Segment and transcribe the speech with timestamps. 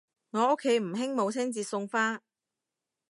[0.31, 2.21] 我屋企唔興母親節送花